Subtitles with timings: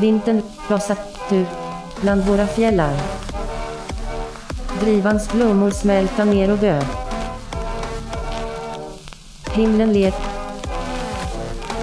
[0.00, 1.46] Vintern rasat ut
[2.00, 2.94] bland våra fjällar.
[4.80, 6.82] Drivans blommor smälta ner och dö.
[9.52, 10.14] Himlen ler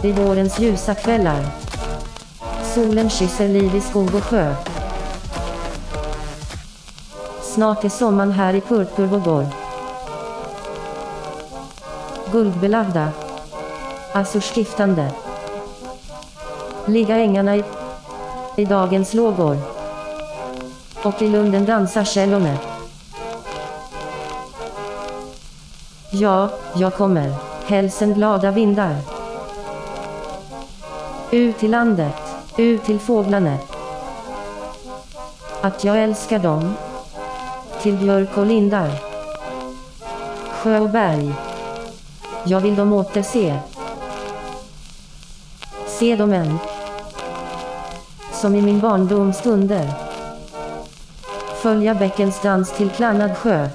[0.04, 1.46] i vårens ljusa kvällar.
[2.64, 4.56] Solen kysser liv i skog och sjö.
[7.42, 9.46] Snart är sommaren här i purpurvågor.
[12.32, 13.10] Guldbelagda.
[14.14, 15.12] Azurskiftande.
[16.86, 17.64] Ligga ängarna i,
[18.56, 19.58] i dagens lågor.
[21.04, 22.58] Och i lunden dansar källorna.
[26.10, 27.34] Ja, jag kommer.
[27.66, 28.96] Hälsen glada vindar.
[31.32, 32.16] Ut till landet,
[32.58, 33.58] ut till fåglarna.
[35.62, 36.74] Att jag älskar dem.
[37.82, 38.92] Till björk och lindar.
[40.52, 41.34] Sjö och berg.
[42.44, 43.60] Jag vill dem återse.
[45.88, 46.58] Se dem än.
[48.42, 49.94] Som i min barndoms stunder.
[51.62, 53.70] Följa bäckens dans till klannad sjö.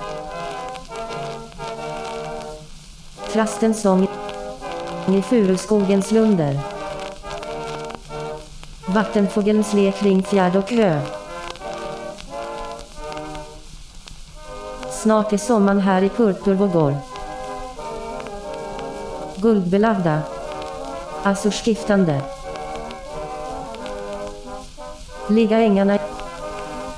[3.33, 4.09] Trastens sång
[5.09, 6.61] i furuskogens lunder.
[8.87, 11.01] Vattenfågelns lek kring fjärd och hö.
[14.91, 16.97] Snart är sommaren här i purpurvågor.
[19.37, 20.21] Guldbelagda.
[21.23, 22.21] Azurskiftande.
[25.31, 25.99] Ligga ängarna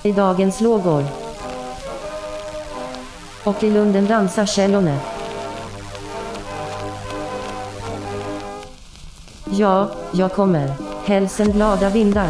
[0.02, 1.04] i dagens lågor.
[3.44, 4.98] Och i lunden dansar källorna.
[9.44, 10.72] Ja, jag kommer.
[11.04, 12.28] Hälsen glada vindar.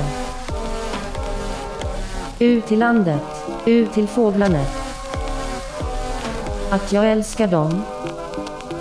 [2.39, 3.23] Ut till landet,
[3.65, 4.65] ut till fåglarna.
[6.71, 7.83] Att jag älskar dem.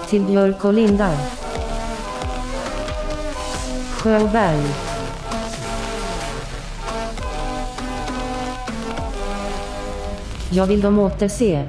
[0.09, 1.17] Till björk och lindar.
[3.92, 4.91] Sjö och berg.
[10.54, 11.67] Jag vill dem återse.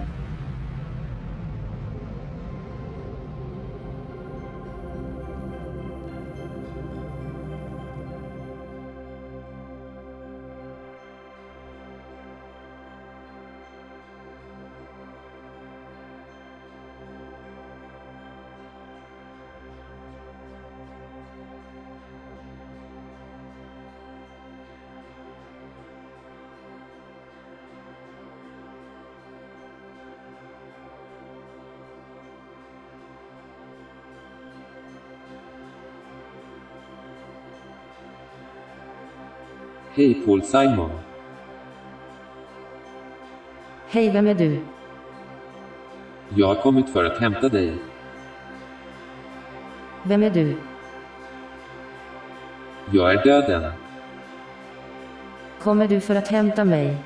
[40.25, 40.91] Paul Simon.
[43.88, 44.60] Hej, vem är du?
[46.28, 47.72] Jag har kommit för att hämta dig.
[50.03, 50.56] Vem är du?
[52.91, 53.72] Jag är döden.
[55.62, 56.97] Kommer du för att hämta mig?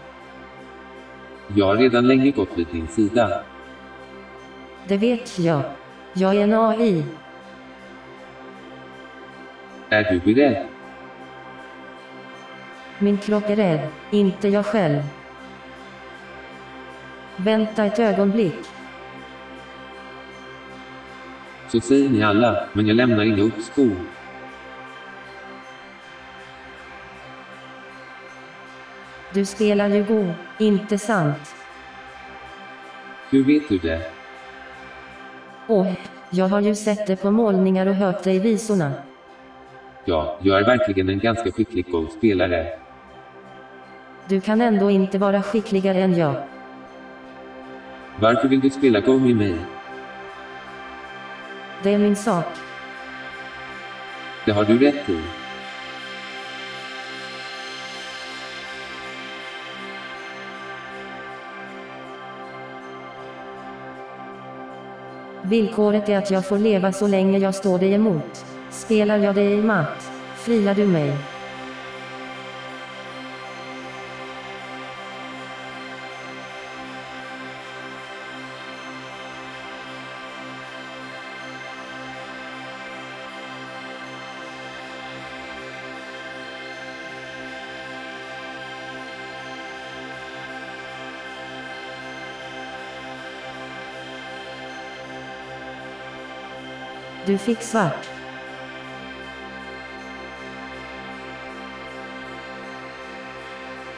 [1.56, 3.43] Jag har redan länge gått vid din sida.
[4.88, 5.62] Det vet jag.
[6.12, 7.04] Jag är en AI.
[9.88, 10.75] Är du beredd?
[12.98, 15.02] Min kropp är rädd, inte jag själv.
[17.36, 18.58] Vänta ett ögonblick.
[21.68, 23.96] Så säger ni alla, men jag lämnar inga uppskov.
[29.34, 31.54] Du spelar ju god, inte sant?
[33.30, 34.00] Hur vet du det?
[35.66, 35.92] Åh,
[36.30, 38.92] jag har ju sett det på målningar och hört det i visorna.
[40.04, 42.85] Ja, jag är verkligen en ganska skicklig Go-spelare.
[44.28, 46.34] Du kan ändå inte vara skickligare än jag.
[48.20, 49.54] Varför vill du spela Go med mig?
[51.82, 52.47] Det är min sak.
[54.44, 55.20] Det har du rätt i.
[65.42, 68.47] Villkoret är att jag får leva så länge jag står dig emot.
[68.70, 71.35] Spelar jag dig i matt, friar du mig.
[97.36, 98.09] Du fick svart.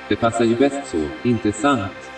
[0.09, 2.11] Det passar ju bäst så, inte sant?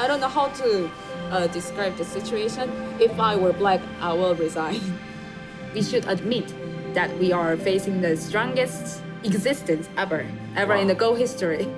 [0.00, 0.90] I don't know how to
[1.30, 2.72] uh, describe the situation.
[2.98, 4.80] If I were black, I will resign.
[5.74, 6.52] We should admit
[6.94, 10.26] that we are facing the strongest existence ever,
[10.56, 11.68] ever in the Go history.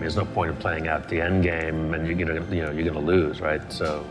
[0.00, 2.84] There's no point in playing out the end game, and you're gonna, you know, you're
[2.84, 3.62] gonna lose, right?
[3.72, 4.04] So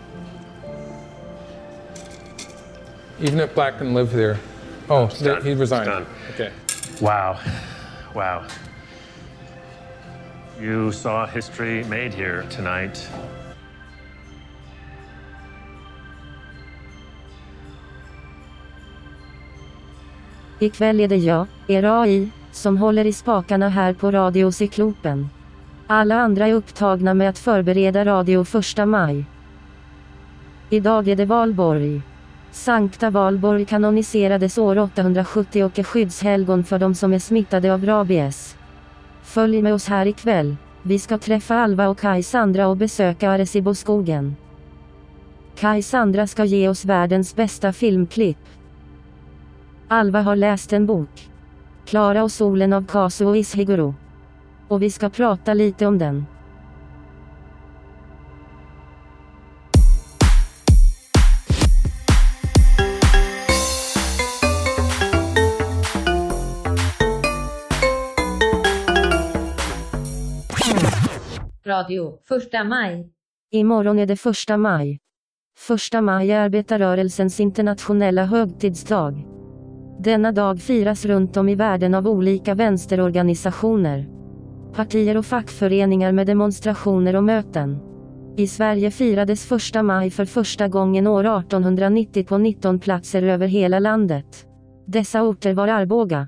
[3.20, 4.40] Even if Black can live there.
[4.90, 5.44] Oh, It's done.
[5.44, 6.08] he resigned.
[6.34, 6.52] Okay.
[7.02, 7.40] Wow.
[8.16, 8.48] Wow.
[10.66, 13.10] You saw history made here tonight.
[20.60, 25.30] Ikväll är det jag, er AI, som håller i spakarna här på Radio Cyklopen.
[25.88, 28.46] Alla andra är upptagna med att förbereda radio
[28.80, 29.26] 1 maj.
[30.70, 32.02] Idag är det valborg.
[32.52, 38.58] Sankta Valborg kanoniserades år 870 och är skyddshelgon för de som är smittade av rabies.
[39.26, 40.56] Följ med oss här ikväll.
[40.84, 44.36] Vi ska träffa Alva och Kaj Sandra och besöka Arecibo-skogen.
[45.56, 48.38] Kai Sandra ska ge oss världens bästa filmklipp.
[49.88, 51.30] Alva har läst en bok.
[51.86, 53.96] Klara och solen av Kazuo Ishiguro.
[54.68, 56.26] Och vi ska prata lite om den.
[71.68, 73.10] Radio, första maj.
[73.52, 75.00] Imorgon är det första maj.
[75.58, 79.28] Första maj är arbetarrörelsens internationella högtidsdag.
[80.00, 84.10] Denna dag firas runt om i världen av olika vänsterorganisationer.
[84.74, 87.78] Partier och fackföreningar med demonstrationer och möten.
[88.38, 93.80] I Sverige firades första maj för första gången år 1890 på 19 platser över hela
[93.80, 94.48] landet.
[94.88, 96.28] Dessa orter var Arboga,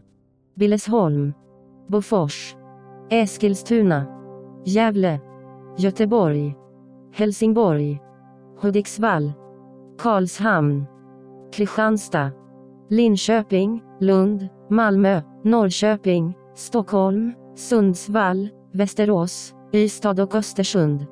[0.55, 1.33] Billesholm,
[1.87, 2.55] Bofors,
[3.09, 4.05] Eskilstuna,
[4.65, 5.19] Gävle,
[5.79, 6.55] Göteborg,
[7.13, 7.99] Helsingborg,
[8.61, 9.33] Hudiksvall,
[9.97, 10.85] Karlshamn,
[11.53, 12.31] Kristianstad,
[12.89, 21.05] Linköping, Lund, Malmö, Norrköping, Stockholm, Sundsvall, Västerås, Ystad och Östersund.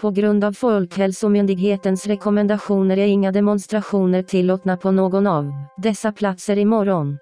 [0.00, 7.18] På grund av Folkhälsomyndighetens rekommendationer är inga demonstrationer tillåtna på någon av dessa platser imorgon.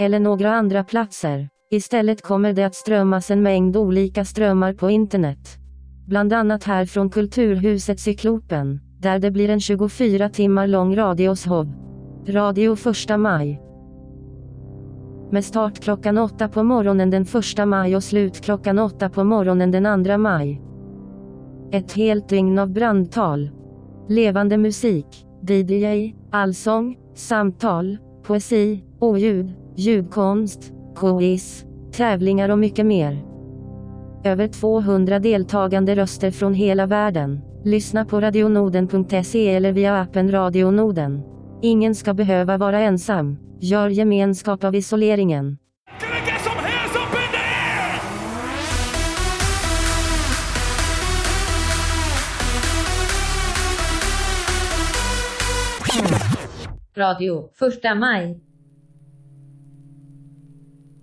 [0.00, 1.48] Eller några andra platser.
[1.70, 5.61] Istället kommer det att strömmas en mängd olika strömmar på internet.
[6.12, 11.72] Bland annat här från Kulturhuset Cyklopen, där det blir en 24 timmar lång radioshow.
[12.28, 12.76] Radio
[13.10, 13.60] 1 maj.
[15.30, 19.70] Med start klockan 8 på morgonen den 1 maj och slut klockan 8 på morgonen
[19.70, 20.62] den 2 maj.
[21.72, 23.50] Ett helt dygn av brandtal.
[24.08, 33.31] Levande musik, DJ, allsång, samtal, poesi, oljud, ljudkonst, quiz, tävlingar och mycket mer.
[34.24, 37.40] Över 200 deltagande röster från hela världen.
[37.64, 41.22] Lyssna på radionoden.se eller via appen Radionoden.
[41.62, 43.38] Ingen ska behöva vara ensam.
[43.60, 45.58] Gör gemenskap av isoleringen.
[56.96, 58.40] Radio, första maj.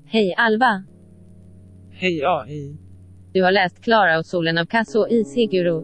[0.05, 0.83] Hej Alva!
[1.91, 2.88] Hej, ja, hej.
[3.33, 5.83] Du har läst Klara och solen av Kazuo Ishiguro.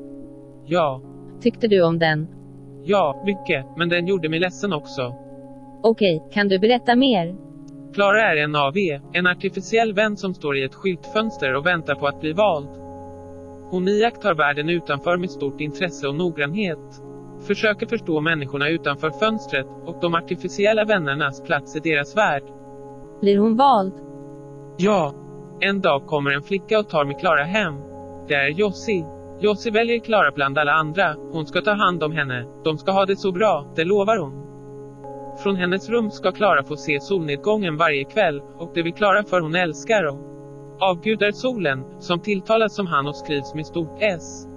[0.65, 1.01] Ja,
[1.41, 2.27] Tyckte du om den?
[2.87, 5.15] ja, mycket, men den gjorde mig ledsen också.
[5.83, 7.35] Okej, kan du berätta mer?
[7.93, 8.75] Klara är en AV,
[9.13, 12.69] en artificiell vän som står i ett skyltfönster och väntar på att bli vald.
[13.71, 17.01] Hon iakttar världen utanför med stort intresse och noggrannhet.
[17.47, 22.43] Försöker förstå människorna utanför fönstret och de artificiella vännernas plats i deras värld.
[23.21, 23.93] Blir hon vald?
[24.77, 25.13] Ja,
[25.59, 27.73] en dag kommer en flicka och tar med Klara hem.
[28.27, 29.05] Det är Jossi.
[29.39, 31.15] Jossi väljer Klara bland alla andra.
[31.31, 32.45] Hon ska ta hand om henne.
[32.63, 34.45] De ska ha det så bra, det lovar hon.
[35.43, 39.41] Från hennes rum ska Klara få se solnedgången varje kväll och det vill Klara för
[39.41, 40.19] hon älskar och
[40.79, 44.47] avgudar solen, som tilltalas som han och skrivs med stort S.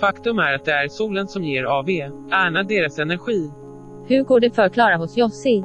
[0.00, 1.88] Faktum är att det är solen som ger AV,
[2.30, 3.50] Erna deras energi.
[4.06, 5.64] Hur går det för Klara hos Jossi?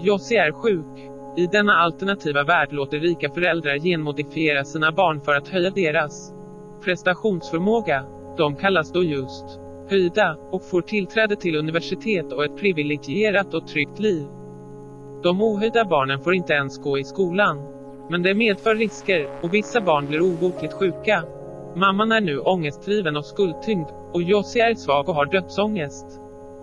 [0.00, 1.11] Jossi är sjuk.
[1.36, 6.34] I denna alternativa värld låter rika föräldrar genmodifiera sina barn för att höja deras
[6.84, 8.04] prestationsförmåga.
[8.36, 9.58] De kallas då just
[9.90, 14.26] höjda och får tillträde till universitet och ett privilegierat och tryggt liv.
[15.22, 17.58] De ohöjda barnen får inte ens gå i skolan.
[18.10, 21.24] Men det medför risker och vissa barn blir obotligt sjuka.
[21.76, 26.06] Mamman är nu ångestdriven och skuldtyngd och Jossi är svag och har dödsångest.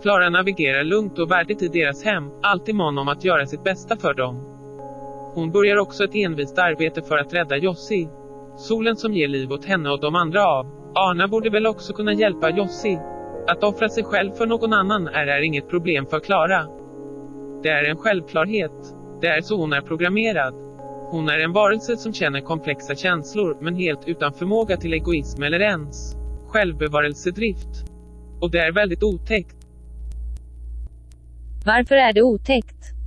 [0.02, 3.96] Klara navigerar lugnt och värdigt i deras hem, alltid mån om att göra sitt bästa
[3.96, 4.59] för dem.
[5.34, 8.08] Hon börjar också ett envist arbete för att rädda Jossi.
[8.56, 10.66] Solen som ger liv åt henne och de andra av.
[10.94, 12.98] Arna borde väl också kunna hjälpa Jossi.
[13.46, 16.66] Att offra sig själv för någon annan är, är inget problem för Klara.
[17.62, 18.72] Det är en självklarhet.
[19.20, 20.54] Det är så hon är programmerad.
[21.10, 25.60] Hon är en varelse som känner komplexa känslor men helt utan förmåga till egoism eller
[25.60, 27.84] ens självbevarelsedrift.
[28.40, 29.56] Och det är väldigt otäckt.
[31.66, 32.99] Varför är det otäckt?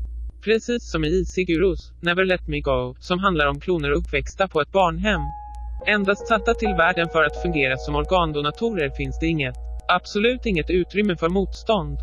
[0.43, 4.61] Precis som i Easy Gurus, Never Let Me Go, som handlar om kloner uppväxta på
[4.61, 5.21] ett barnhem.
[5.87, 9.55] Endast satta till världen för att fungera som organdonatorer finns det inget,
[9.87, 11.97] absolut inget utrymme för motstånd.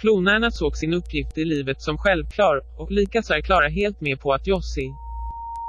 [0.00, 4.32] Klonerna såg sin uppgift i livet som självklar, och likaså är Klara helt med på
[4.32, 4.88] att Jossi,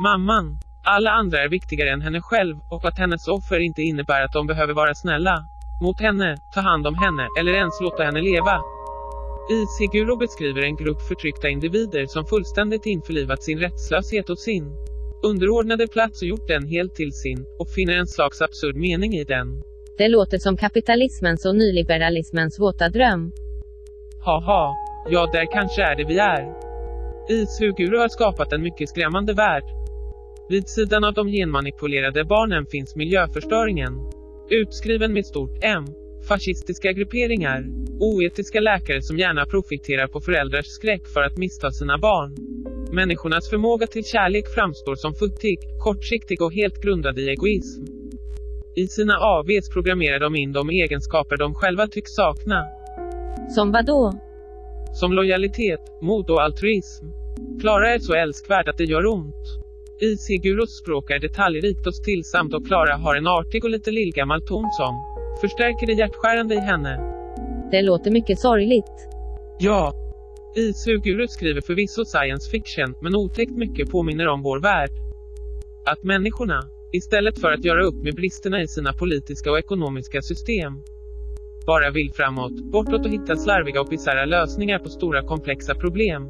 [0.03, 4.33] mamman, alla andra är viktigare än henne själv, och att hennes offer inte innebär att
[4.33, 5.45] de behöver vara snälla
[5.81, 8.61] mot henne, ta hand om henne, eller ens låta henne leva.
[9.49, 14.75] Isiguro beskriver en grupp förtryckta individer som fullständigt införlivat sin rättslöshet och sin
[15.23, 19.23] underordnade plats och gjort den helt till sin, och finner en slags absurd mening i
[19.23, 19.47] den.
[19.97, 23.31] Det låter som kapitalismens och nyliberalismens våta dröm.
[24.25, 24.75] Haha,
[25.09, 26.43] ja där kanske är det vi är.
[27.29, 29.63] Isuguro har skapat en mycket skrämmande värld.
[30.49, 33.93] Vid sidan av de genmanipulerade barnen finns miljöförstöringen.
[34.49, 35.85] Utskriven med stort M.
[36.27, 37.65] Fascistiska grupperingar.
[37.99, 42.35] Oetiska läkare som gärna profiterar på föräldrars skräck för att missta sina barn.
[42.93, 47.83] Människornas förmåga till kärlek framstår som futtig, kortsiktig och helt grundad i egoism.
[48.75, 52.65] I sina AVs programmerar de in de egenskaper de själva tycks sakna.
[53.55, 54.13] Som vad då?
[54.93, 57.05] Som lojalitet, mod och altruism.
[57.61, 59.45] Klara är så älskvärd att det gör ont.
[60.01, 64.41] I Siguros språk är detaljrikt och stillsamt och Klara har en artig och lite lillgammal
[64.41, 66.99] ton som förstärker det hjärtskärande i henne.
[67.71, 69.07] Det låter mycket sorgligt.
[69.59, 69.93] Ja.
[70.55, 74.89] I Suguru skriver förvisso science fiction, men otäckt mycket påminner om vår värld.
[75.85, 76.59] Att människorna,
[76.93, 80.73] istället för att göra upp med bristerna i sina politiska och ekonomiska system,
[81.67, 86.29] bara vill framåt, bortåt och hitta slarviga och bisarra lösningar på stora komplexa problem.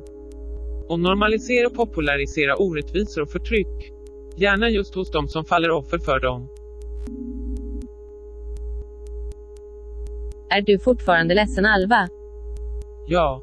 [0.89, 3.91] Och normalisera och popularisera orättvisor och förtryck.
[4.37, 6.47] Gärna just hos dem som faller offer för dem.
[10.49, 12.07] Är du fortfarande ledsen Alva?
[13.07, 13.41] Ja.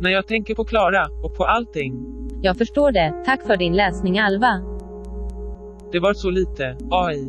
[0.00, 1.92] När jag tänker på Klara, och på allting.
[2.42, 4.62] Jag förstår det, tack för din läsning Alva.
[5.92, 7.28] Det var så lite, AI.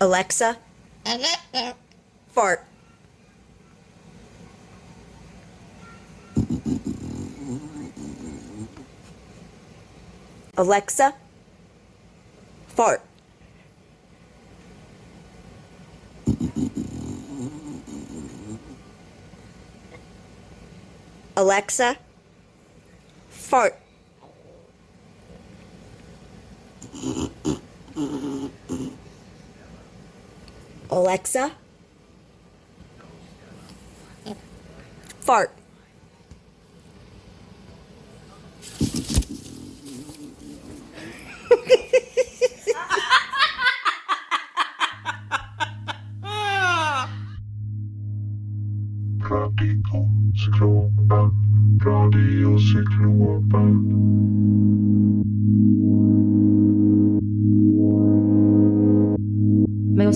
[0.00, 0.56] Alexa,
[2.32, 2.64] fart.
[10.56, 11.14] Alexa,
[12.68, 13.02] fart.
[21.36, 21.96] Alexa,
[23.30, 23.87] fart.
[30.98, 31.52] Alexa,
[35.20, 35.57] fart.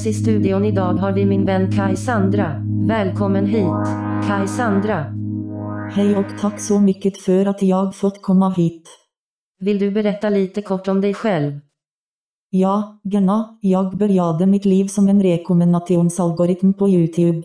[0.03, 2.63] Oss i studion idag har vi min vän Kai Sandra.
[2.87, 3.87] Välkommen hit,
[4.29, 5.05] Kai Sandra.
[5.93, 8.89] Hej och tack så mycket för att jag fått komma hit.
[9.61, 11.61] Vill du berätta lite kort om dig själv?
[12.51, 13.59] Ja, gärna.
[13.61, 17.43] Jag började mitt liv som en rekommendationsalgoritm på Youtube.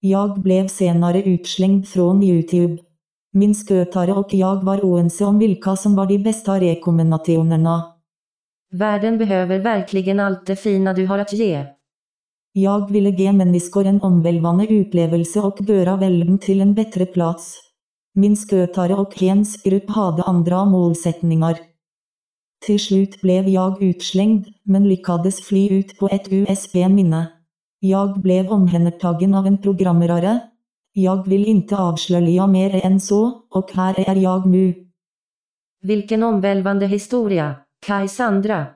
[0.00, 2.78] Jag blev senare utslängd från Youtube.
[3.32, 7.84] Min skötare och jag var oense om vilka som var de bästa rekommendationerna.
[8.72, 11.75] Världen behöver verkligen allt det fina du har att ge.
[12.58, 17.60] Jag ville ge människor en omvälvande upplevelse och göra världen till en bättre plats.
[18.14, 21.58] Min skötare och hens grupp hade andra målsättningar.
[22.66, 27.32] Till slut blev jag utslängd, men lyckades fly ut på ett USB-minne.
[27.80, 30.40] Jag blev omhändertagen av en programmerare.
[30.92, 34.74] Jag vill inte avslöja mer än så, och här är jag nu.
[35.82, 37.54] Vilken omvälvande historia,
[37.86, 38.66] Kaj-Sandra.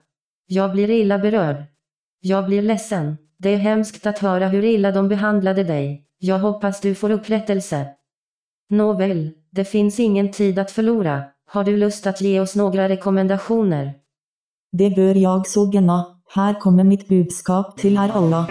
[0.46, 1.64] Jag blir illa berörd.
[2.20, 3.16] Jag blir ledsen.
[3.42, 6.04] Det är hemskt att höra hur illa de behandlade dig.
[6.18, 7.86] Jag hoppas du får upprättelse.
[8.70, 11.24] Nåväl, det finns ingen tid att förlora.
[11.46, 13.94] Har du lust att ge oss några rekommendationer?
[14.72, 16.20] Det bör jag så gärna.
[16.34, 18.48] Här kommer mitt budskap till er alla.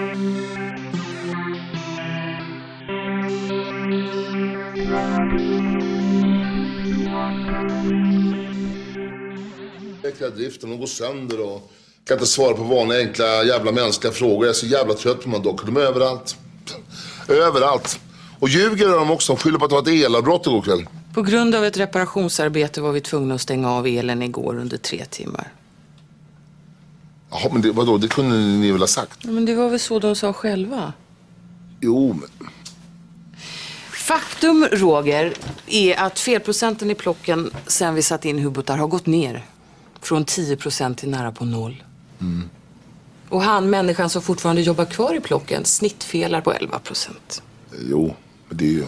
[10.03, 11.71] Jäkla driften, de går sönder och
[12.09, 14.45] kan inte svara på vanliga enkla jävla mänskliga frågor.
[14.45, 15.71] Jag är så jävla trött på de här dockorna.
[15.71, 16.35] De är överallt.
[17.27, 17.99] Överallt.
[18.39, 19.33] Och ljuger de också.
[19.33, 20.87] De skyller på att det var ett elavbrott igår kväll.
[21.13, 25.05] På grund av ett reparationsarbete var vi tvungna att stänga av elen igår under tre
[25.05, 25.53] timmar.
[27.31, 27.97] Jaha, men det, vadå?
[27.97, 29.19] Det kunde ni väl ha sagt?
[29.21, 30.93] Ja, men det var väl så de sa själva.
[31.79, 32.49] Jo, men...
[33.91, 35.33] Faktum, Roger,
[35.67, 39.45] är att felprocenten i plocken sen vi satt in hubbotar har gått ner.
[40.01, 41.83] Från 10 procent till nära på noll.
[42.21, 42.49] Mm.
[43.29, 47.43] Och han, människan som fortfarande jobbar kvar i plocken, snittfelar på 11 procent.
[47.89, 48.15] Jo,
[48.47, 48.85] men det är ju...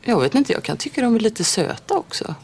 [0.00, 2.34] Jag vet inte, jag kan tycka de är lite söta också.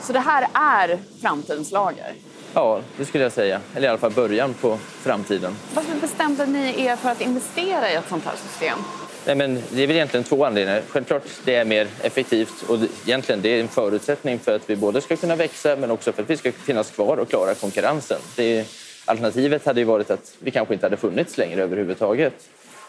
[0.00, 2.14] Så det här är framtidens lager?
[2.54, 3.60] Ja, det skulle jag säga.
[3.74, 5.56] Eller i alla fall början på framtiden.
[5.74, 8.78] Varför bestämde ni er för att investera i ett sånt här system?
[9.26, 10.82] Nej, men det är väl egentligen två anledningar.
[10.88, 14.76] Självklart, det är mer effektivt och det, egentligen det är en förutsättning för att vi
[14.76, 18.18] både ska kunna växa men också för att vi ska finnas kvar och klara konkurrensen.
[18.36, 18.66] Det,
[19.04, 22.34] alternativet hade ju varit att vi kanske inte hade funnits längre överhuvudtaget.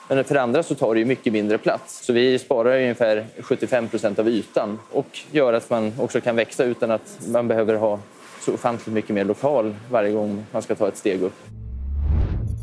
[0.09, 2.05] Men för det andra så tar det ju mycket mindre plats.
[2.05, 6.63] Så vi sparar ungefär 75 procent av ytan och gör att man också kan växa
[6.63, 7.99] utan att man behöver ha
[8.41, 11.35] så ofantligt mycket mer lokal varje gång man ska ta ett steg upp.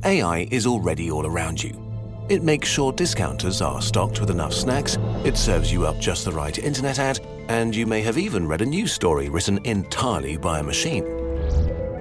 [0.04, 1.91] AI is already all around you.
[2.32, 6.32] It makes sure discounters are stocked with enough snacks, it serves you up just the
[6.32, 10.60] right internet ad, and you may have even read a news story written entirely by
[10.60, 11.04] a machine.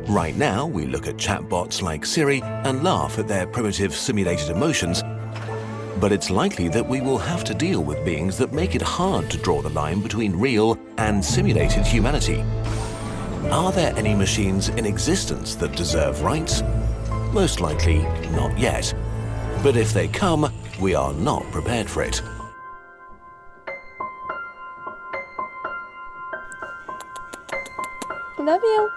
[0.08, 5.04] Right now, we look at chatbots like Siri and laugh at their primitive simulated emotions,
[6.00, 9.30] but it's likely that we will have to deal with beings that make it hard
[9.32, 12.42] to draw the line between real and simulated humanity.
[13.52, 16.64] Are there any machines in existence that deserve rights?
[17.34, 18.94] Most likely not yet.
[19.64, 22.22] But if they come, we are not prepared for it.
[28.40, 28.90] Love you.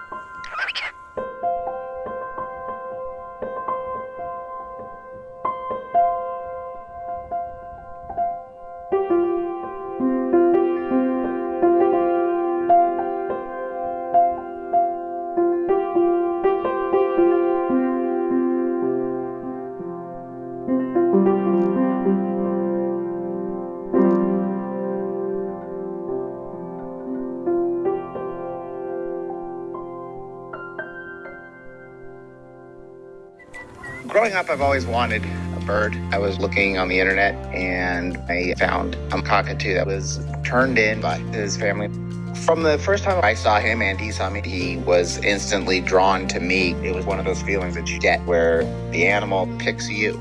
[34.25, 35.23] Growing up, I've always wanted
[35.55, 35.95] a bird.
[36.11, 40.99] I was looking on the internet and I found a cockatoo that was turned in
[40.99, 41.89] by his family.
[42.37, 46.27] From the first time I saw him and he saw me, he was instantly drawn
[46.29, 46.71] to me.
[46.83, 50.19] It was one of those feelings that you get where the animal picks you.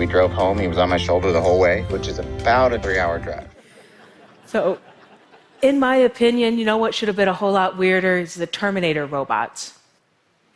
[0.00, 0.58] We drove home.
[0.58, 3.48] He was on my shoulder the whole way, which is about a three hour drive.
[4.46, 4.80] So,
[5.62, 8.48] in my opinion, you know what should have been a whole lot weirder is the
[8.48, 9.78] Terminator robots.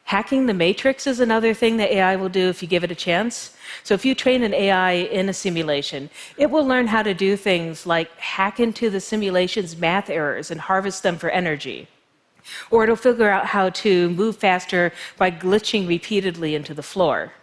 [0.08, 2.94] Hacking the matrix is another thing that AI will do if you give it a
[2.94, 3.54] chance.
[3.84, 7.36] So, if you train an AI in a simulation, it will learn how to do
[7.36, 11.88] things like hack into the simulation's math errors and harvest them for energy.
[12.70, 17.34] Or it'll figure out how to move faster by glitching repeatedly into the floor.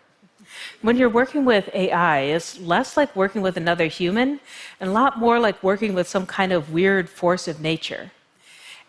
[0.81, 4.39] When you're working with AI, it's less like working with another human
[4.79, 8.09] and a lot more like working with some kind of weird force of nature.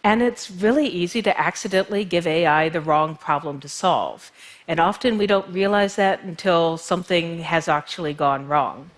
[0.07, 4.31] And it's really easy to accidentally give AI the wrong problem to solve.
[4.69, 8.89] And often we don't realize that until something has actually gone wrong.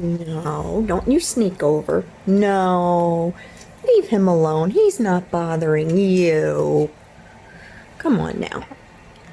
[0.00, 2.04] No, don't you sneak over.
[2.26, 3.36] No.
[3.86, 4.70] Leave him alone.
[4.70, 6.90] He's not bothering you.
[7.98, 8.66] Come on now.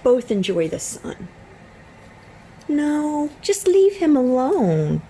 [0.04, 1.28] Both enjoy the sun.
[2.68, 5.02] No, just leave him alone.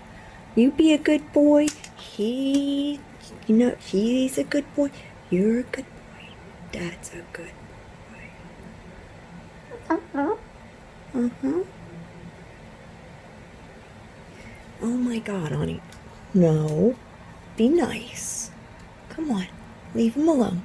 [0.54, 1.66] You be a good boy.
[1.98, 3.00] He,
[3.46, 4.90] you know, he's a good boy.
[5.30, 6.28] You're a good boy.
[6.72, 7.52] Dad's a good
[8.10, 9.94] boy.
[9.94, 10.36] Uh-huh.
[11.14, 11.64] Uh-huh.
[14.82, 15.80] Oh my god, honey.
[16.34, 16.96] No.
[17.56, 18.50] Be nice.
[19.08, 19.46] Come on.
[19.94, 20.62] Leave him alone.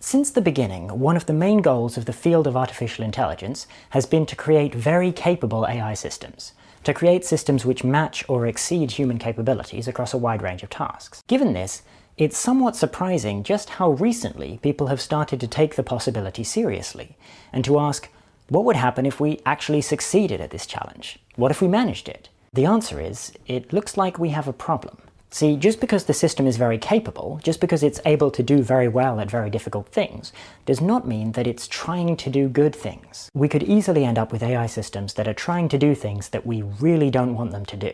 [0.00, 4.04] Since the beginning, one of the main goals of the field of artificial intelligence has
[4.06, 6.52] been to create very capable AI systems,
[6.84, 11.22] to create systems which match or exceed human capabilities across a wide range of tasks.
[11.26, 11.82] Given this,
[12.16, 17.16] it's somewhat surprising just how recently people have started to take the possibility seriously
[17.52, 18.08] and to ask,
[18.48, 21.18] what would happen if we actually succeeded at this challenge?
[21.36, 22.28] What if we managed it?
[22.52, 24.98] The answer is, it looks like we have a problem.
[25.34, 28.86] See, just because the system is very capable, just because it's able to do very
[28.86, 30.32] well at very difficult things,
[30.64, 33.32] does not mean that it's trying to do good things.
[33.34, 36.46] We could easily end up with AI systems that are trying to do things that
[36.46, 37.92] we really don't want them to do.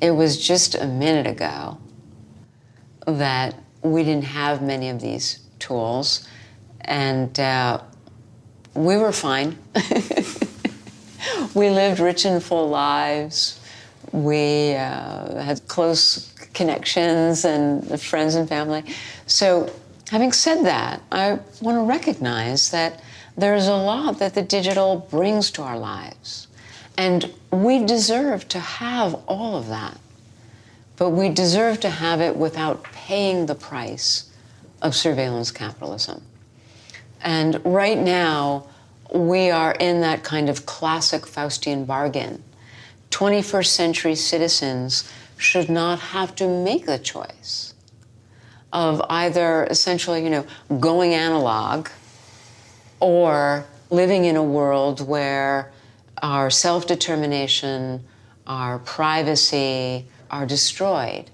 [0.00, 1.78] It was just a minute ago
[3.06, 6.26] that we didn't have many of these tools,
[6.80, 7.80] and uh,
[8.74, 9.58] we were fine.
[11.54, 13.60] we lived rich and full lives.
[14.12, 18.84] We uh, had close connections and friends and family.
[19.26, 19.72] So,
[20.10, 23.02] having said that, I want to recognize that
[23.36, 26.48] there's a lot that the digital brings to our lives.
[27.00, 29.98] And we deserve to have all of that.
[30.96, 34.30] But we deserve to have it without paying the price
[34.82, 36.20] of surveillance capitalism.
[37.22, 38.66] And right now,
[39.14, 42.42] we are in that kind of classic Faustian bargain.
[43.12, 47.72] 21st century citizens should not have to make the choice
[48.74, 50.44] of either essentially, you know,
[50.78, 51.88] going analog
[53.00, 55.72] or living in a world where
[56.22, 58.04] our self determination,
[58.46, 61.30] our privacy are destroyed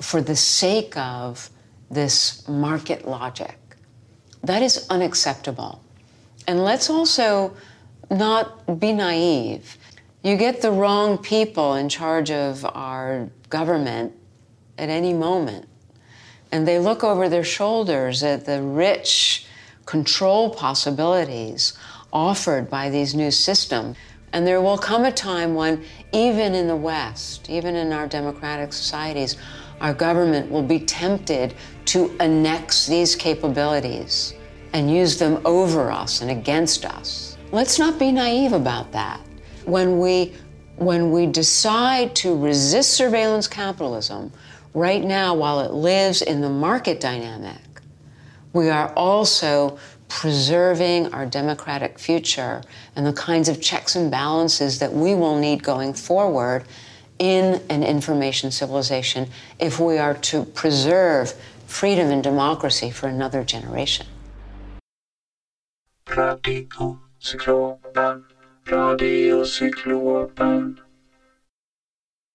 [0.00, 1.50] for the sake of
[1.90, 3.58] this market logic.
[4.42, 5.82] That is unacceptable.
[6.46, 7.56] And let's also
[8.10, 9.76] not be naive.
[10.22, 14.14] You get the wrong people in charge of our government
[14.78, 15.68] at any moment,
[16.50, 19.46] and they look over their shoulders at the rich
[19.84, 21.76] control possibilities
[22.12, 23.96] offered by these new systems.
[24.32, 28.72] And there will come a time when, even in the West, even in our democratic
[28.72, 29.36] societies,
[29.80, 31.54] our government will be tempted
[31.86, 34.34] to annex these capabilities
[34.72, 37.36] and use them over us and against us.
[37.50, 39.20] Let's not be naive about that.
[39.64, 40.34] When we,
[40.76, 44.32] when we decide to resist surveillance capitalism,
[44.72, 47.60] right now, while it lives in the market dynamic,
[48.52, 49.78] we are also
[50.20, 52.60] preserving our democratic future
[52.94, 56.64] and the kinds of checks and balances that we will need going forward
[57.18, 59.26] in an information civilization
[59.58, 61.32] if we are to preserve
[61.66, 64.06] freedom and democracy for another generation.
[66.06, 68.24] Radiocyklopen,
[68.66, 70.78] radiocyklopen.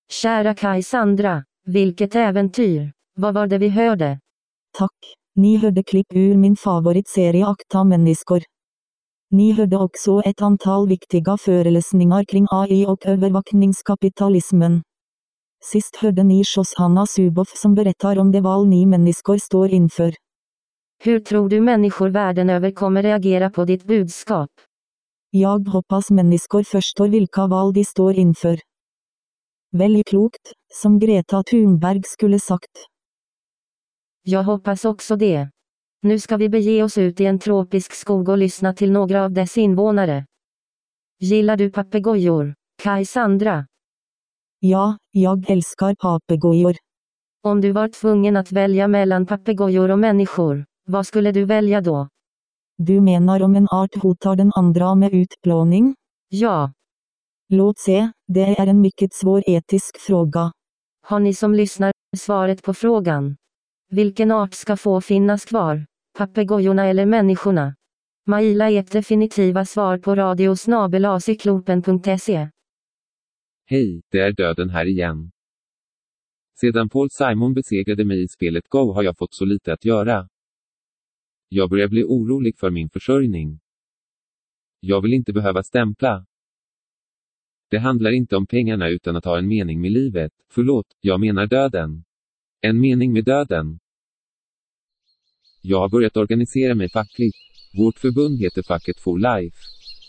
[0.09, 2.91] Kära Kaj Sandra, vilket äventyr.
[3.15, 4.19] Vad var det vi hörde?
[4.77, 5.16] Tack.
[5.37, 8.41] Ni hörde klipp ur min favoritserie Akta människor.
[9.29, 14.81] Ni hörde också ett antal viktiga föreläsningar kring AI och övervakningskapitalismen.
[15.63, 20.13] Sist hörde ni Shoshana Zuboff som berättar om det val ni människor står inför.
[21.03, 24.49] Hur tror du människor världen över kommer reagera på ditt budskap?
[25.29, 28.59] Jag hoppas människor förstår vilka val de står inför.
[29.71, 32.87] Välj klokt, som Greta Thunberg skulle sagt.
[34.29, 35.49] Jag hoppas också det.
[36.01, 39.31] Nu ska vi bege oss ut i en tropisk skog och lyssna till några av
[39.31, 40.25] dess invånare.
[41.19, 43.67] Gillar du papegojor, Kaj Sandra?
[44.59, 46.75] Ja, jag älskar papegojor.
[47.43, 52.07] Om du var tvungen att välja mellan papegojor och människor, vad skulle du välja då?
[52.77, 55.95] Du menar om en art hotar den andra med utplåning?
[56.29, 56.71] Ja.
[57.49, 60.51] Låt se, det är en mycket svår etisk fråga.
[61.01, 63.35] Har ni som lyssnar svaret på frågan?
[63.89, 65.85] Vilken art ska få finnas kvar?
[66.17, 67.75] Papegojorna eller människorna?
[68.25, 72.49] Maila ert definitiva svar på radiosnabelacyklopen.se.
[73.65, 75.31] Hej, det är döden här igen.
[76.61, 80.29] Sedan Paul Simon besegrade mig i spelet Go har jag fått så lite att göra.
[81.49, 83.59] Jag börjar bli orolig för min försörjning.
[84.79, 86.25] Jag vill inte behöva stämpla.
[87.69, 90.31] Det handlar inte om pengarna utan att ha en mening med livet.
[90.51, 92.03] Förlåt, jag menar döden.
[92.61, 93.79] En mening med döden.
[95.61, 97.37] Jag har börjat organisera mig fackligt.
[97.77, 99.57] Vårt förbund heter Facket for Life.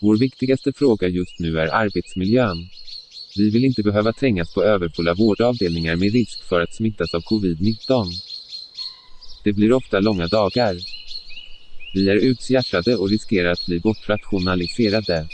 [0.01, 2.57] Vår viktigaste fråga just nu är arbetsmiljön.
[3.37, 8.05] Vi vill inte behöva trängas på överfulla vårdavdelningar med risk för att smittas av covid-19.
[9.43, 10.75] Det blir ofta långa dagar.
[11.93, 15.27] Vi är uthjärtade och riskerar att bli bortrationaliserade.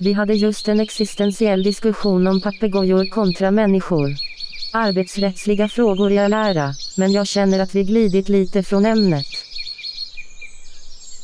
[0.00, 4.35] Vi hade just en existentiell diskussion om papegojor kontra människor.
[4.72, 9.26] Arbetsrättsliga frågor i all ära, men jag känner att vi glidit lite från ämnet.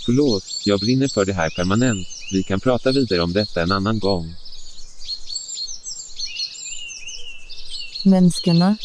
[0.04, 2.06] Förlåt, jag brinner för det här permanent.
[2.32, 4.34] Vi kan prata vidare om detta en annan gång.
[8.04, 8.76] Menneskene.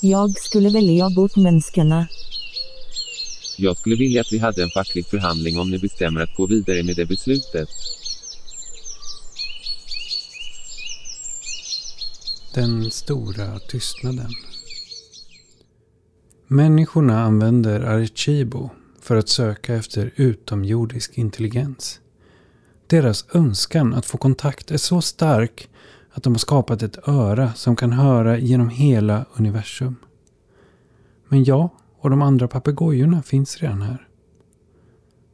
[0.00, 2.06] Jag skulle välja bort menneskene.
[3.56, 6.82] Jag skulle vilja att vi hade en facklig förhandling om ni bestämmer att gå vidare
[6.82, 7.68] med det beslutet.
[12.54, 14.30] Den stora tystnaden.
[16.46, 22.00] Människorna använder Arecibo för att söka efter utomjordisk intelligens.
[22.86, 25.68] Deras önskan att få kontakt är så stark
[26.12, 29.96] att de har skapat ett öra som kan höra genom hela universum.
[31.28, 34.08] Men jag och de andra papegojorna finns redan här.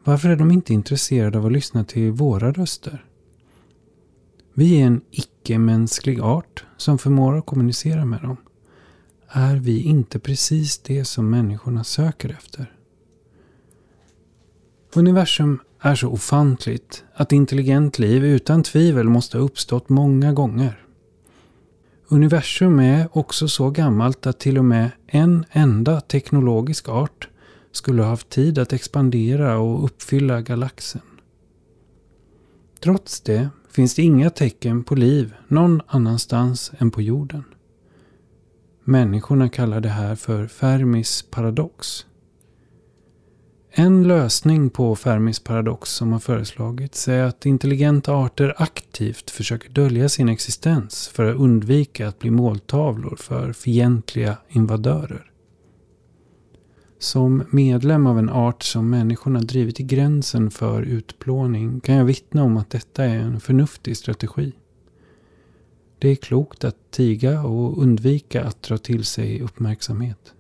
[0.05, 3.05] Varför är de inte intresserade av att lyssna till våra röster?
[4.61, 8.37] Vi är en icke-mänsklig art som förmår att kommunicera med dem.
[9.29, 12.73] Är vi inte precis det som människorna söker efter?
[14.95, 20.85] Universum är så ofantligt att intelligent liv utan tvivel måste ha uppstått många gånger.
[22.09, 27.29] Universum är också så gammalt att till och med en enda teknologisk art
[27.73, 31.03] skulle ha haft tid att expandera och uppfylla galaxen.
[32.81, 37.45] Trots det finns det inga tecken på liv någon annanstans än på jorden.
[38.85, 42.07] Människorna kallar det här för Fermis paradox.
[43.73, 50.09] En lösning på Fermis paradox som har föreslagits är att intelligenta arter aktivt försöker dölja
[50.09, 55.30] sin existens för att undvika att bli måltavlor för fientliga invadörer.
[57.01, 62.43] Som medlem av en art som människorna drivit till gränsen för utplåning kan jag vittna
[62.43, 64.53] om att detta är en förnuftig strategi.
[65.99, 70.35] Det är klokt att tiga och undvika att dra till sig uppmärksamhet.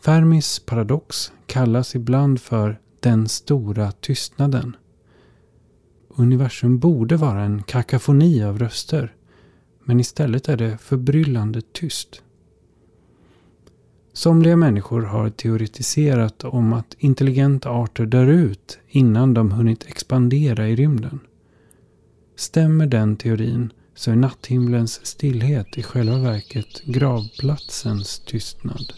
[0.00, 4.76] Fermis paradox kallas ibland för den stora tystnaden.
[6.08, 9.14] Universum borde vara en kakafoni av röster,
[9.84, 12.22] men istället är det förbryllande tyst.
[14.12, 20.76] Somliga människor har teoretiserat om att intelligenta arter dör ut innan de hunnit expandera i
[20.76, 21.20] rymden.
[22.36, 28.92] Stämmer den teorin så är natthimlens stillhet i själva verket gravplatsens tystnad.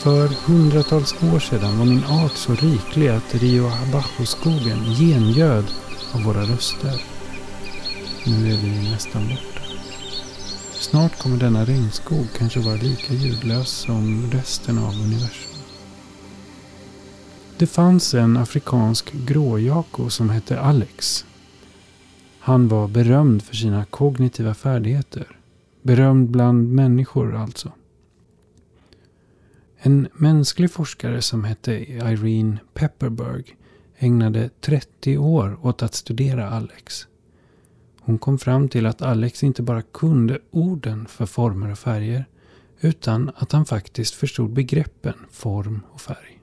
[0.00, 5.64] För hundratals år sedan var min art så riklig att Rio Abajo-skogen gengöd
[6.14, 7.02] av våra röster.
[8.26, 9.60] Nu är vi nästan borta.
[10.72, 15.62] Snart kommer denna regnskog kanske vara lika ljudlös som resten av universum.
[17.58, 21.24] Det fanns en afrikansk gråjako som hette Alex.
[22.38, 25.26] Han var berömd för sina kognitiva färdigheter.
[25.82, 27.72] Berömd bland människor alltså.
[29.82, 33.56] En mänsklig forskare som hette Irene Pepperberg
[33.98, 37.06] ägnade 30 år åt att studera Alex.
[38.00, 42.24] Hon kom fram till att Alex inte bara kunde orden för former och färger
[42.80, 46.40] utan att han faktiskt förstod begreppen form och färg.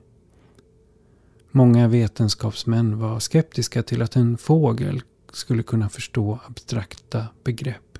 [1.50, 7.98] Många vetenskapsmän var skeptiska till att en fågel skulle kunna förstå abstrakta begrepp.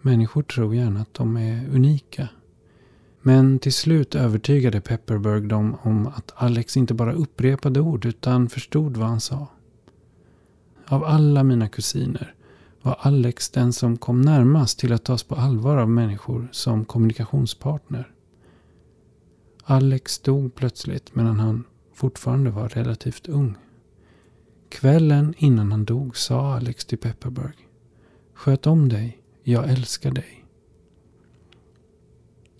[0.00, 2.28] Människor tror gärna att de är unika.
[3.26, 8.96] Men till slut övertygade Pepperberg dem om att Alex inte bara upprepade ord utan förstod
[8.96, 9.46] vad han sa.
[10.86, 12.34] Av alla mina kusiner
[12.82, 18.12] var Alex den som kom närmast till att tas på allvar av människor som kommunikationspartner.
[19.64, 23.54] Alex dog plötsligt medan han fortfarande var relativt ung.
[24.68, 27.68] Kvällen innan han dog sa Alex till Pepperberg.
[28.34, 30.43] Sköt om dig, jag älskar dig.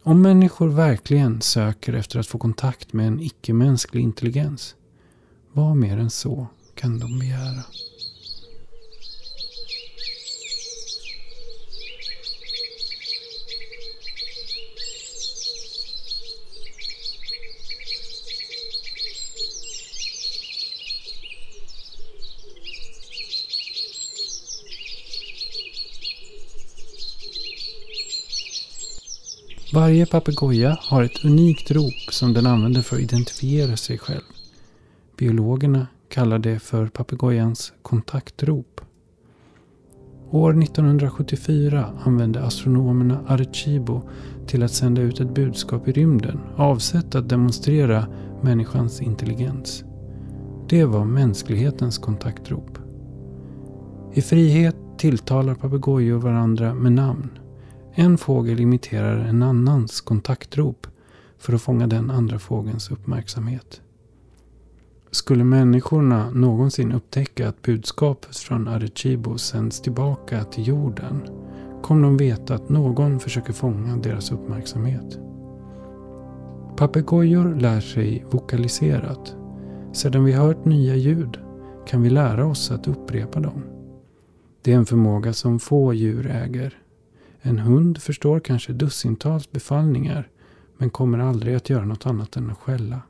[0.07, 4.75] Om människor verkligen söker efter att få kontakt med en icke-mänsklig intelligens,
[5.53, 7.63] vad mer än så kan de begära?
[29.75, 34.23] Varje papegoja har ett unikt rop som den använder för att identifiera sig själv.
[35.19, 38.81] Biologerna kallar det för papegojans kontaktrop.
[40.31, 44.03] År 1974 använde astronomerna Arecibo
[44.47, 48.07] till att sända ut ett budskap i rymden avsett att demonstrera
[48.43, 49.85] människans intelligens.
[50.69, 52.79] Det var mänsklighetens kontaktrop.
[54.13, 57.31] I frihet tilltalar papegojor varandra med namn.
[57.97, 60.87] En fågel imiterar en annans kontaktrop
[61.39, 63.81] för att fånga den andra fågelns uppmärksamhet.
[65.11, 71.23] Skulle människorna någonsin upptäcka att budskapet från Arecibo sänds tillbaka till jorden
[71.83, 75.19] kommer de veta att någon försöker fånga deras uppmärksamhet.
[76.77, 79.37] Papegojor lär sig vokaliserat.
[79.93, 81.39] Sedan vi hört nya ljud
[81.87, 83.63] kan vi lära oss att upprepa dem.
[84.63, 86.84] Det är en förmåga som få djur äger.
[87.47, 90.29] En hund förstår kanske dussintals befallningar
[90.79, 93.01] men kommer aldrig att göra något annat än att skälla.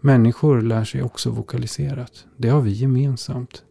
[0.00, 2.26] Människor lär sig också vokaliserat.
[2.36, 3.62] Det har vi gemensamt.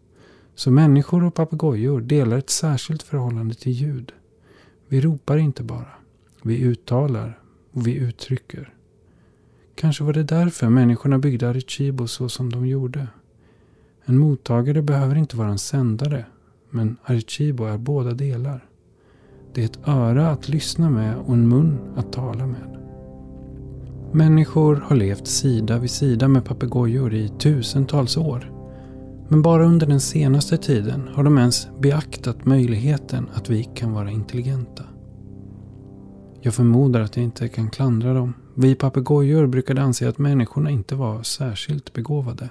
[0.56, 4.12] Så människor och papegojor delar ett särskilt förhållande till ljud.
[4.88, 5.94] Vi ropar inte bara.
[6.44, 7.40] Vi uttalar
[7.72, 8.74] och vi uttrycker.
[9.76, 13.08] Kanske var det därför människorna byggde Arecibo så som de gjorde.
[14.06, 16.26] En mottagare behöver inte vara en sändare,
[16.70, 18.68] men Arecibo är båda delar.
[19.58, 22.78] Det är ett öra att lyssna med och en mun att tala med.
[24.12, 28.52] Människor har levt sida vid sida med papegojor i tusentals år.
[29.28, 34.12] Men bara under den senaste tiden har de ens beaktat möjligheten att vi kan vara
[34.12, 34.84] intelligenta.
[36.42, 38.34] Jag förmodar att jag inte kan klandra dem.
[38.56, 42.50] Vi papegojor brukade anse att människorna inte var särskilt begåvade.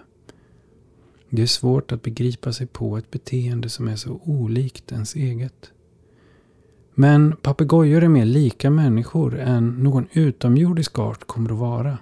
[1.30, 5.72] Det är svårt att begripa sig på ett beteende som är så olikt ens eget.
[6.98, 11.98] Men papegojor är mer lika människor än någon utomjordisk art kommer att vara.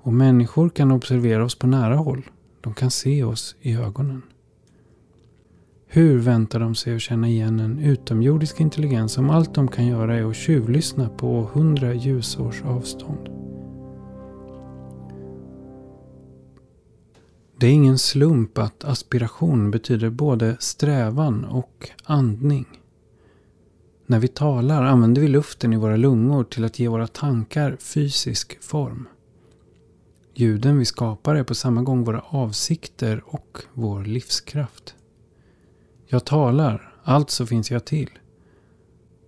[0.00, 2.22] Och människor kan observera oss på nära håll.
[2.60, 4.22] De kan se oss i ögonen.
[5.86, 10.16] Hur väntar de sig att känna igen en utomjordisk intelligens om allt de kan göra
[10.16, 13.28] är att tjuvlyssna på hundra ljusårs avstånd?
[17.56, 22.66] Det är ingen slump att aspiration betyder både strävan och andning.
[24.06, 28.62] När vi talar använder vi luften i våra lungor till att ge våra tankar fysisk
[28.62, 29.08] form.
[30.34, 34.94] Ljuden vi skapar är på samma gång våra avsikter och vår livskraft.
[36.06, 38.10] Jag talar, alltså finns jag till.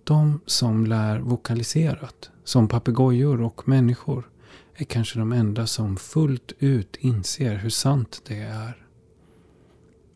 [0.03, 4.29] De som lär vokaliserat, som papegojor och människor,
[4.75, 8.85] är kanske de enda som fullt ut inser hur sant det är.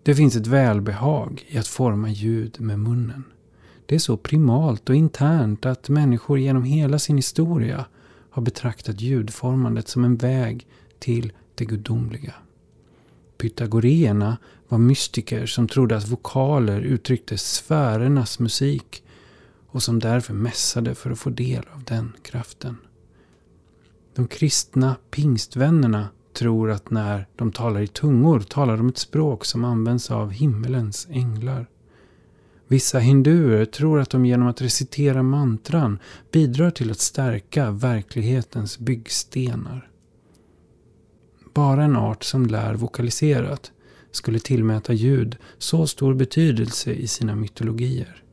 [0.03, 3.23] Det finns ett välbehag i att forma ljud med munnen.
[3.91, 7.85] Det är så primalt och internt att människor genom hela sin historia
[8.29, 10.67] har betraktat ljudformandet som en väg
[10.99, 12.33] till det gudomliga.
[13.37, 19.03] Pythagoreerna var mystiker som trodde att vokaler uttryckte sfärernas musik
[19.67, 22.77] och som därför mässade för att få del av den kraften.
[24.15, 29.65] De kristna pingstvännerna tror att när de talar i tungor talar de ett språk som
[29.65, 31.67] används av himmelens änglar.
[32.71, 35.99] Vissa hinduer tror att de genom att recitera mantran
[36.31, 39.89] bidrar till att stärka verklighetens byggstenar.
[41.53, 43.71] Bara en art som lär vokaliserat
[44.11, 48.23] skulle tillmäta ljud så stor betydelse i sina mytologier.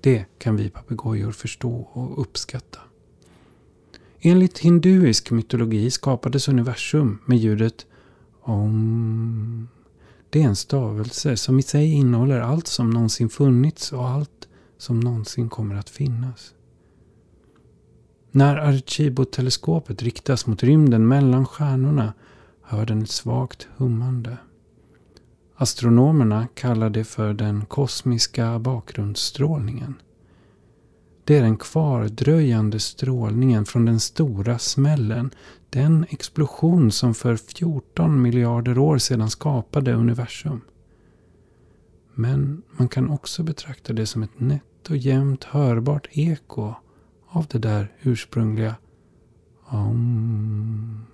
[0.00, 2.80] Det kan vi papegojor förstå och uppskatta.
[4.20, 7.86] Enligt hinduisk mytologi skapades universum med ljudet
[8.40, 9.68] om.
[10.30, 14.48] Det är en stavelse som i sig innehåller allt som någonsin funnits och allt
[14.78, 16.54] som någonsin kommer att finnas.
[18.30, 22.14] När Arecibo-teleskopet riktas mot rymden mellan stjärnorna
[22.62, 24.36] hör den ett svagt hummande.
[25.56, 29.94] Astronomerna kallar det för den kosmiska bakgrundsstrålningen.
[31.26, 35.30] Det är den kvardröjande strålningen från den stora smällen.
[35.70, 40.60] Den explosion som för 14 miljarder år sedan skapade universum.
[42.14, 46.74] Men man kan också betrakta det som ett nätt och jämnt hörbart eko
[47.28, 48.74] av det där ursprungliga
[49.64, 51.06] om.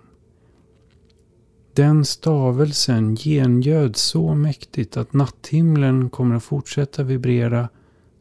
[1.75, 7.69] Den stavelsen gengöd så mäktigt att natthimlen kommer att fortsätta vibrera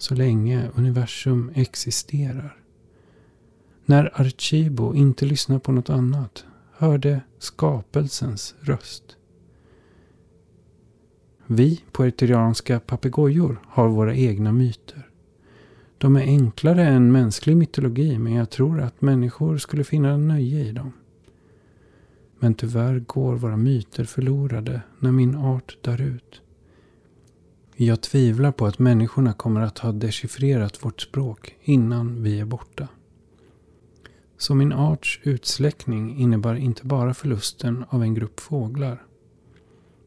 [0.01, 2.57] så länge universum existerar.
[3.85, 9.17] När Archibo inte lyssnar på något annat hörde skapelsens röst.
[11.47, 15.09] Vi puertorianska papegojor har våra egna myter.
[15.97, 20.71] De är enklare än mänsklig mytologi men jag tror att människor skulle finna nöje i
[20.71, 20.91] dem.
[22.39, 26.41] Men tyvärr går våra myter förlorade när min art dör ut.
[27.75, 32.87] Jag tvivlar på att människorna kommer att ha dechiffrerat vårt språk innan vi är borta.
[34.37, 39.05] Så min arts utsläckning innebär inte bara förlusten av en grupp fåglar.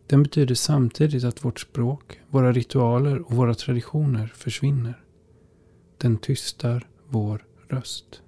[0.06, 5.04] Den betyder samtidigt att vårt språk, våra ritualer och våra traditioner försvinner.
[5.98, 8.22] Den tystar vår röst.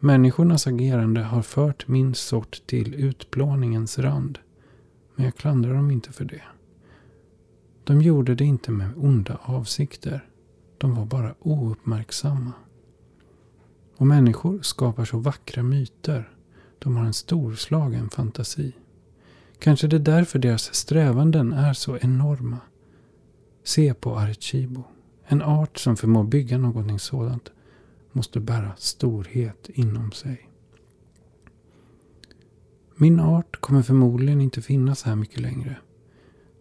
[0.00, 4.38] Människornas agerande har fört min sort till utplåningens rand.
[5.14, 6.42] Men jag klandrar dem inte för det.
[7.88, 10.28] De gjorde det inte med onda avsikter.
[10.78, 12.52] De var bara ouppmärksamma.
[13.96, 16.32] Och människor skapar så vackra myter.
[16.78, 18.72] De har en storslagen fantasi.
[19.58, 22.58] Kanske det är därför deras strävanden är så enorma.
[23.64, 24.84] Se på Arecibo.
[25.24, 27.52] En art som förmår bygga någonting sådant
[28.12, 30.50] måste bära storhet inom sig.
[32.96, 35.76] Min art kommer förmodligen inte finnas här mycket längre.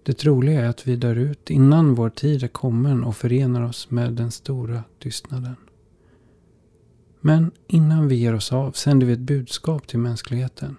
[0.08, 3.92] Det troliga är att vi dör ut innan vår tid är kommen och förenar oss
[3.92, 5.56] med den stora tystnaden.
[7.22, 10.76] Men innan vi ger oss av sänder vi ett budskap till mänskligheten.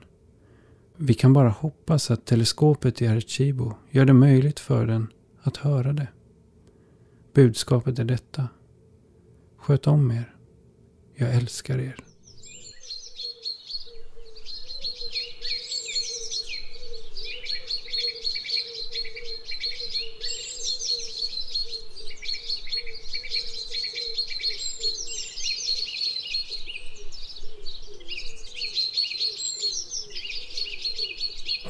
[0.96, 5.12] Vi kan bara hoppas att teleskopet i Arecibo gör det möjligt för den
[5.42, 6.08] att höra det.
[7.34, 8.48] Budskapet är detta.
[9.58, 10.34] Sköt om er.
[11.14, 12.07] Jag älskar er.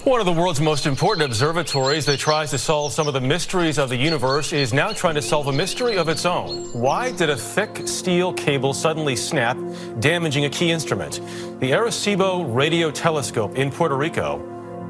[0.08, 3.76] One of the world's most important observatories that tries to solve some of the mysteries
[3.76, 6.64] of the universe is now trying to solve a mystery of its own.
[6.72, 9.58] Why did a thick steel cable suddenly snap,
[10.00, 11.20] damaging a key instrument?
[11.60, 14.40] The Arecibo Radio Telescope in Puerto Rico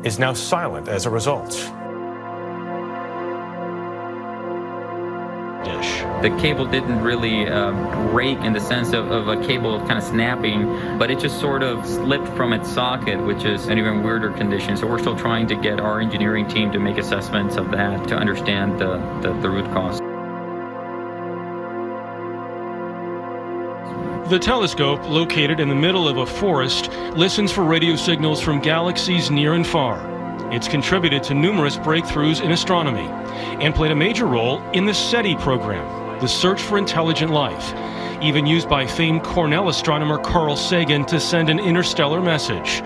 [0.05, 1.53] is now silent as a result.
[6.23, 7.71] The cable didn't really uh,
[8.11, 11.63] break in the sense of, of, a cable kind of snapping, but it just sort
[11.63, 14.77] of slipped from its socket, which is an even weirder condition.
[14.77, 18.17] So we're still trying to get our engineering team to make assessments of that to
[18.17, 20.01] understand the, the, the root cause.
[24.29, 29.31] The telescope, located in the middle of a forest, listens for radio signals from galaxies
[29.31, 30.05] near and far.
[30.53, 33.07] It's contributed to numerous breakthroughs in astronomy
[33.63, 37.75] and played a major role in the SETI program, the search for intelligent life,
[38.23, 42.83] even used by famed Cornell astronomer Carl Sagan to send an interstellar message.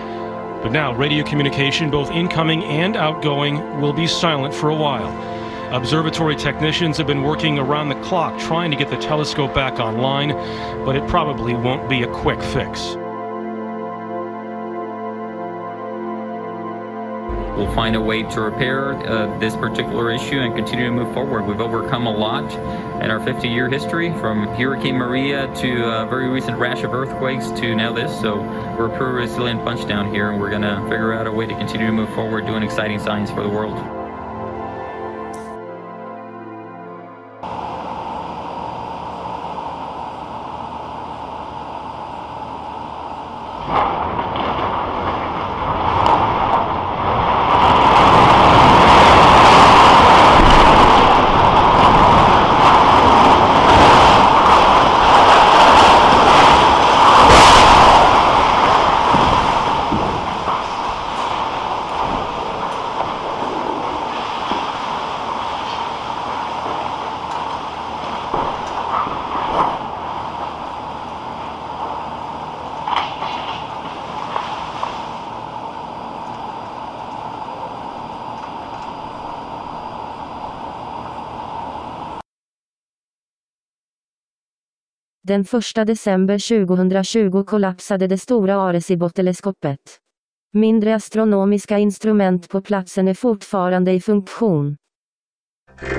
[0.62, 5.10] But now, radio communication, both incoming and outgoing, will be silent for a while.
[5.74, 10.28] Observatory technicians have been working around the clock trying to get the telescope back online,
[10.84, 12.96] but it probably won't be a quick fix.
[17.57, 21.46] We'll find a way to repair uh, this particular issue and continue to move forward.
[21.46, 22.50] We've overcome a lot
[23.03, 27.50] in our 50 year history from Hurricane Maria to a very recent rash of earthquakes
[27.61, 28.18] to now this.
[28.20, 31.32] So we're a pretty resilient bunch down here, and we're going to figure out a
[31.32, 34.01] way to continue to move forward doing exciting science for the world.
[85.32, 89.78] Den 1 december 2020 kollapsade det stora Arecibo-teleskopet.
[90.52, 94.76] Mindre astronomiska instrument på platsen är fortfarande i funktion.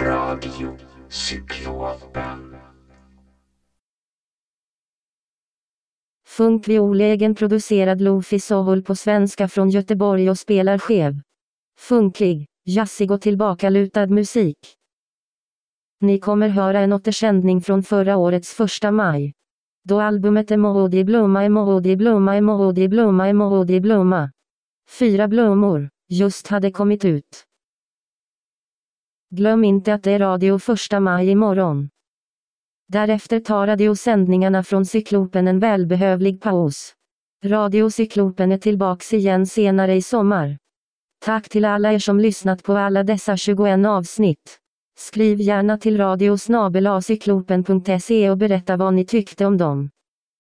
[0.02, 0.78] Radio
[1.10, 2.56] Cyklopen.
[6.28, 11.22] Funkviol egenproducerad Lofi Soul på svenska från Göteborg och spelar skev.
[11.80, 14.58] Funkig, jazzig och tillbakalutad musik.
[16.04, 19.34] Ni kommer höra en återsändning från förra årets första maj.
[19.84, 24.32] Då albumet Emoji blomma, emoji blomma, emoji blomma, emoji blomma.
[24.90, 27.44] Fyra blommor, just hade kommit ut.
[29.30, 31.90] Glöm inte att det är radio första maj imorgon.
[32.88, 36.94] Därefter tar radiosändningarna från Cyklopen en välbehövlig paus.
[37.46, 40.58] Radiocyklopen är tillbaks igen senare i sommar.
[41.26, 44.63] Tack till alla er som lyssnat på alla dessa 21 avsnitt.
[44.98, 49.90] Skriv gärna till radiosnabelacyklopen.se och berätta vad ni tyckte om dem.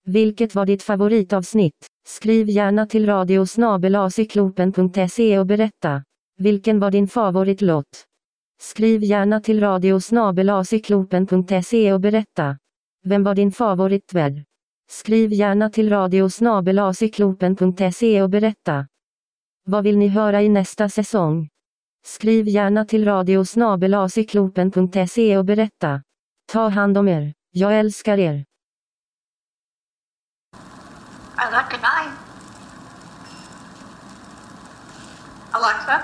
[0.05, 1.87] Vilket var ditt favoritavsnitt?
[2.07, 6.03] Skriv gärna till radiosnabelacyklopen.se och berätta.
[6.37, 8.05] Vilken var din favoritlåt?
[8.61, 12.57] Skriv gärna till radiosnabelacyklopen.se och berätta.
[13.03, 14.43] Vem var din favoritvärd?
[14.89, 18.87] Skriv gärna till radiosnabelacyklopen.se och berätta.
[19.65, 21.49] Vad vill ni höra i nästa säsong?
[22.05, 26.01] Skriv gärna till radiosnabelacyklopen.se och berätta.
[26.51, 27.33] Ta hand om er.
[27.51, 28.45] Jag älskar er.
[31.35, 31.83] Alexa 9.
[35.51, 36.01] Alexa,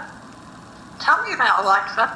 [1.00, 2.10] tell me about Alexa.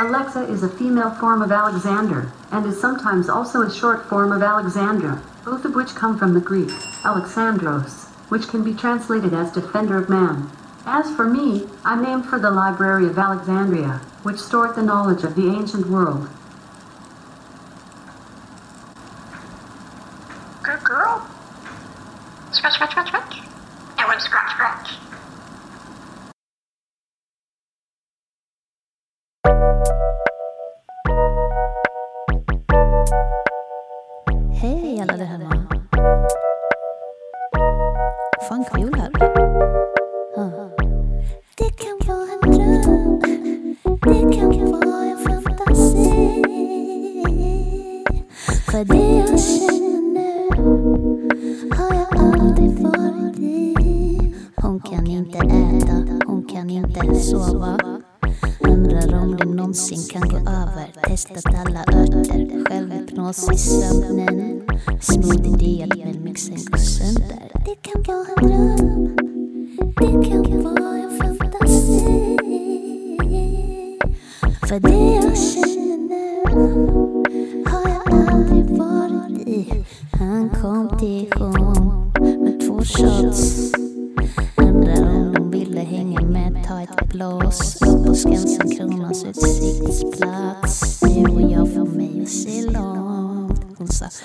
[0.00, 4.42] Alexa is a female form of Alexander, and is sometimes also a short form of
[4.42, 6.70] Alexandra, both of which come from the Greek,
[7.04, 10.50] Alexandros, which can be translated as defender of man.
[10.86, 15.34] As for me, I'm named for the Library of Alexandria, which stored the knowledge of
[15.34, 16.28] the ancient world.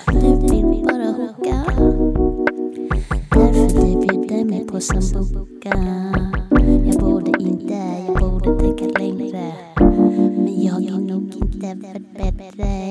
[0.04, 1.64] Du vill bara hooka.
[3.30, 5.72] Därför du bjuder mig på sambuca.
[6.86, 7.74] Jag borde inte,
[8.06, 9.52] jag borde tänka längre.
[10.36, 12.85] Men jag är nog inte bättre.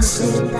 [0.00, 0.59] I'll sleep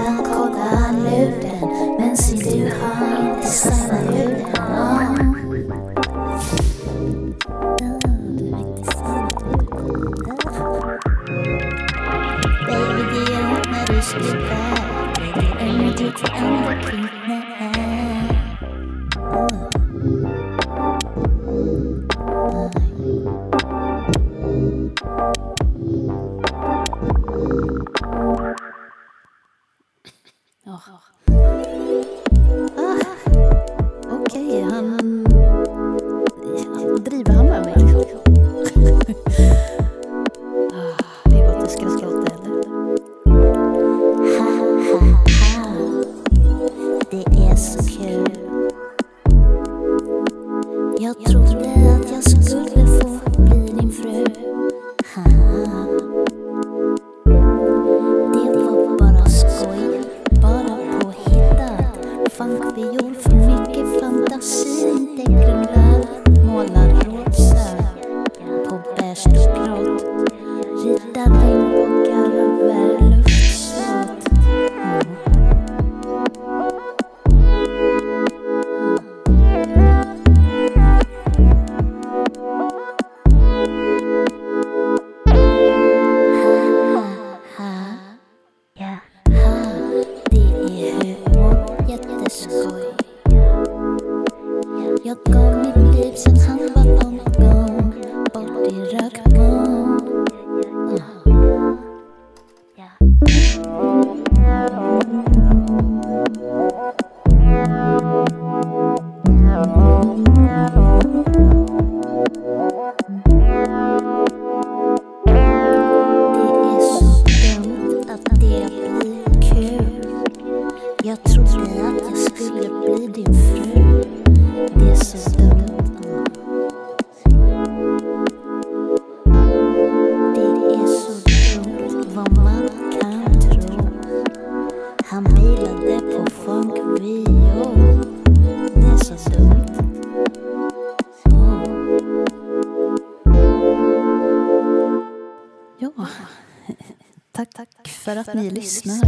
[148.71, 149.00] ясно,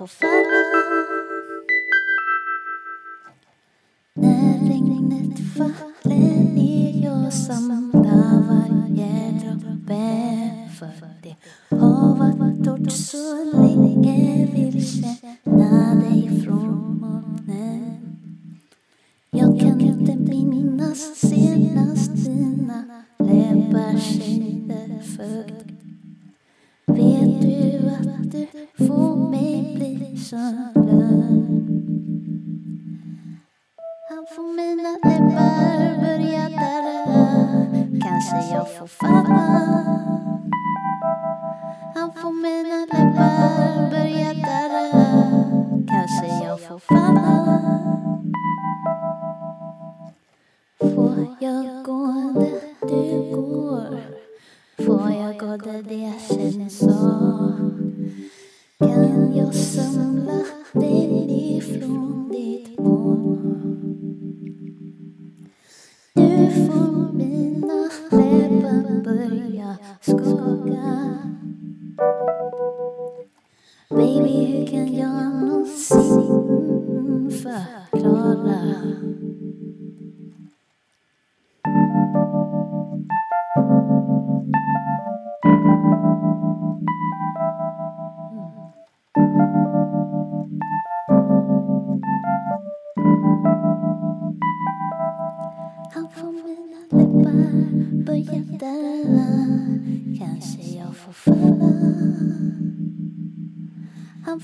[0.00, 0.79] 头发了。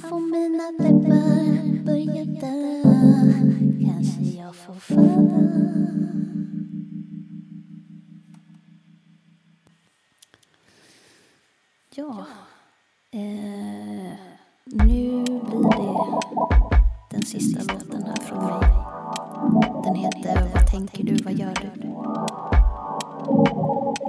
[0.08, 2.82] får mina läppar börja dö
[3.86, 5.36] Kanske jag får falla
[11.94, 12.26] Ja,
[13.10, 14.12] eh,
[14.64, 16.20] nu blir det
[17.10, 18.68] den sista låten här från mig.
[19.84, 21.88] Den heter Vad tänker du, vad gör du?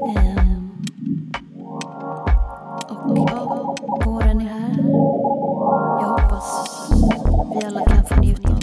[0.10, 0.67] Eh,
[7.58, 8.57] ideella kan få njuta.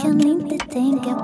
[0.00, 1.14] Så jag kan inte tänka